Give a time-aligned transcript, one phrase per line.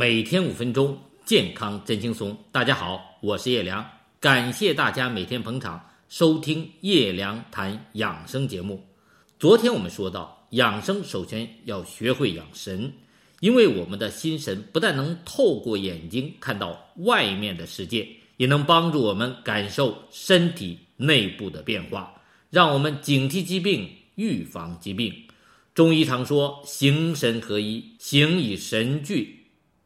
[0.00, 2.34] 每天五分钟，健康真轻松。
[2.50, 3.86] 大家好，我是叶良，
[4.18, 8.82] 感谢大家每天捧场收听叶良谈养生节目。
[9.38, 12.90] 昨天我们说到，养生首先要学会养神，
[13.40, 18.08] 因为我们的心神不但能透过眼睛看到外面的世界，
[18.38, 25.12] 也能帮助我们感受身体内部的变化，让我们警惕疾病，预防疾病。
[25.74, 29.39] 中医常说，形神合一，形以神聚。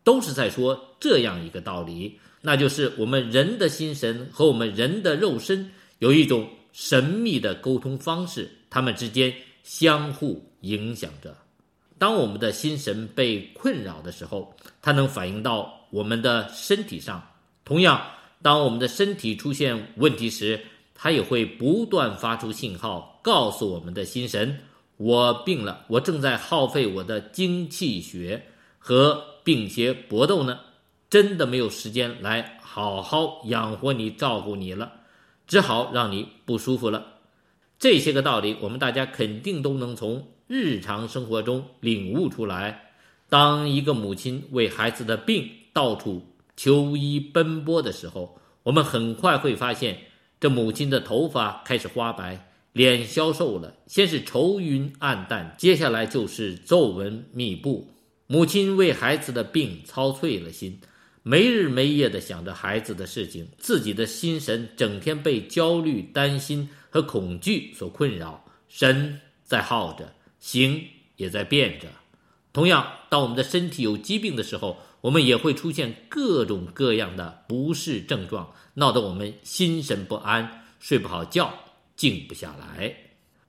[0.04, 11.36] 都是在说这样一个道理，那就是我们人的心神和我们人的肉身有一种神秘的沟通方式，他们之间相互影响着。
[11.96, 17.18] 当我们的心神被困扰的时候，它能反映到我们的身体上；
[17.64, 18.02] 同样，
[18.42, 20.60] 当我们的身体出现问题时，
[20.94, 24.58] 它也会不断发出信号，告诉我们的心神：
[24.96, 28.44] 我病了，我正在耗费我的精气血
[28.84, 29.24] 和。
[29.44, 30.58] 病邪搏斗呢，
[31.10, 34.90] 真的没有时间来好好养活你、照顾你了，
[35.46, 37.04] 只好让你不舒服了。
[37.78, 42.92] 这些个道理，我们大家肯定都能从日常生活中领悟出来。
[43.28, 46.22] 当一个母亲为孩子的病到处
[46.56, 49.98] 求医奔波的时候，我们很快会发现，
[50.40, 57.93] 这母亲的头发开始花白，脸消瘦了，先是愁云暗淡，接下来就是皱纹密布。
[58.34, 60.80] 母亲为孩子的病操碎了心，
[61.22, 71.86] 没日没夜地想着孩子的事情，自己的心神整天被焦虑、担心和恐惧所困扰，神在耗着，形也在变着。
[72.52, 81.54] 同样，当我们的身体有疾病的时候，我们也会出现各种各样的不适症状，闹得我们心神不安，睡不好觉，
[81.94, 83.03] 静不下来。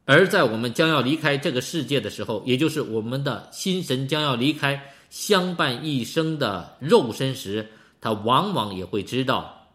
[0.05, 7.67] 而在我们将要离开这个世界的时候，也就是我们的心神将要离开相伴一生的肉身时，
[7.99, 9.71] 他往往也会知道，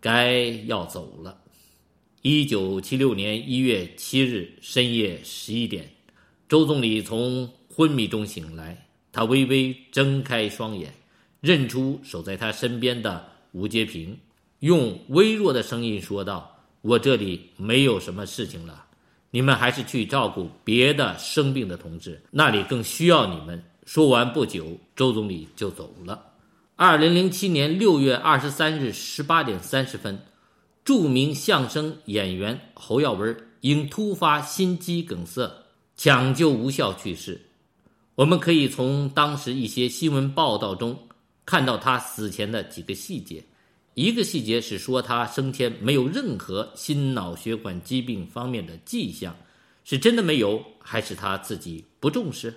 [0.00, 1.36] 该要走了。
[2.22, 5.90] 一九七六年一月七日深夜十一点，
[6.48, 10.94] 周总理从昏迷中醒来，他微微睁开双眼，
[11.40, 14.16] 认出守在他身边的吴阶平，
[14.60, 18.86] 用微弱的声音说道：“我这里没有什么事情了。”
[19.34, 23.60] 你们还是去照顾别的生病的同志，那里更需要你们。
[23.84, 26.24] 说完不久，周总理就走了。
[26.76, 30.16] 二零零七年六月二十三日十八点三十分，
[30.84, 35.52] 著名相声演员侯耀文因突发心肌梗塞
[35.96, 37.40] 抢救无效去世。
[38.14, 40.96] 我们可以从当时一些新闻报道中
[41.44, 43.44] 看到他死前的几个细节。
[43.94, 49.36] 一个细节是说他生前没有任何心脑血管疾病方面的迹象，
[49.84, 52.52] 是真的没有，还是他自己不重视？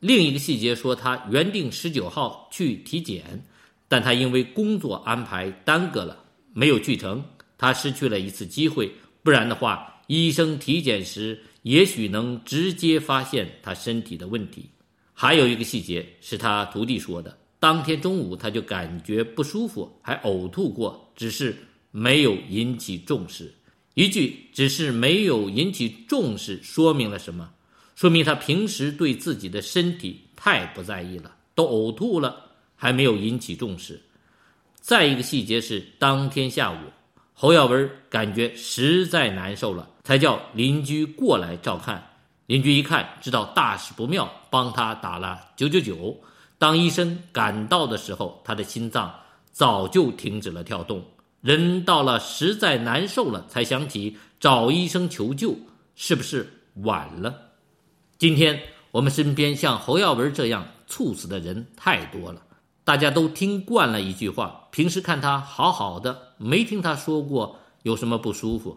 [0.00, 3.42] 另一个细节说他原定十九号去体检，
[3.88, 6.22] 但他因为工作安排耽搁了，
[6.52, 7.24] 没有去成，
[7.56, 8.92] 他失去了一次机会。
[9.22, 14.68] 不然的话，医生体检时也许能直接发现他身体的问题。
[15.14, 17.38] 还有一个细节是他徒弟说的。
[17.64, 21.56] 当天中午他就感觉不舒服，还呕吐过，只是
[21.92, 23.54] 没有引起重视。
[23.94, 27.52] 一句“只是没有引起重视”说明了什么？
[27.96, 33.98] 说明他平时对自己的身体太不在意了，都呕吐了还没有引起重视。
[34.82, 36.76] 再一个细节是，当天下午
[37.32, 42.10] 侯耀文感觉实在难受了，才叫邻居过来照看。
[42.44, 46.20] 邻居一看，知道大事不妙，帮他打了九九九。
[46.64, 49.14] 当医生赶到的时候，他的心脏
[49.52, 51.04] 早就停止了跳动。
[51.42, 55.54] 人到了实在难受了，才想起找医生求救，
[55.94, 57.34] 是不是晚了？
[58.16, 58.58] 今天
[58.92, 62.40] 我们身边像侯耀文这样猝死的人太多了，
[62.82, 68.74] 大家都听惯了一句话：平时看他好好的，没听他说过有什么不舒服。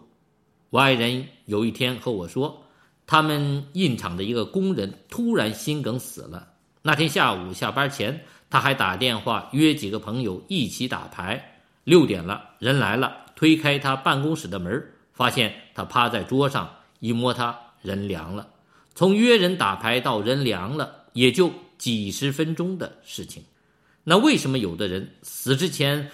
[0.68, 2.62] 我爱人有一天和我说，
[3.06, 6.46] 他们印厂的一个工人突然心梗死了。
[6.82, 11.60] 那天下午下班前，他还打电话约几个朋友一起打牌。
[11.84, 16.70] 六点了，人来了，推开他办公室的门，发现他趴在桌上，
[17.00, 18.46] 一摸他人凉了。
[18.94, 23.42] 从约人打牌到人凉了，也就几十分钟的事情。
[24.04, 26.10] 那为什么有的人死之前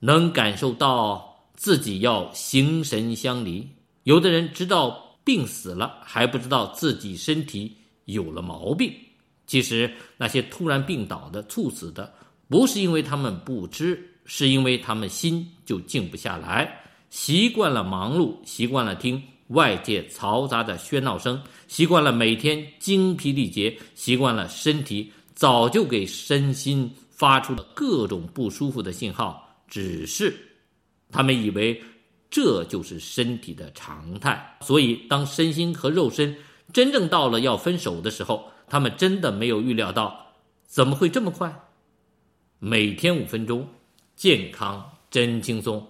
[0.00, 3.68] 能感受到自己要形神相离，
[4.04, 8.94] 有的人直到病死了还不知道自己身体有了毛病？
[9.48, 12.14] 其实那些突然病倒的、猝死的，
[12.48, 16.80] 不是因为他们不知，是因为他们心就静不下来，
[17.10, 30.36] 习惯了忙碌，习惯了听外界嘈杂的喧闹声，习惯了每天精疲力竭，习惯了身体早就给身心发出了各种不舒服的信号，只是
[31.10, 31.82] 他们以为
[32.28, 34.58] 这就是身体的常态。
[34.60, 36.36] 所以，当身心和肉身
[36.70, 40.34] 真正到了要分手的时候，他们真的没有预料到
[40.64, 41.68] 怎么会这么快。
[42.58, 43.68] 每天五分钟，
[44.14, 45.88] 健康真轻松。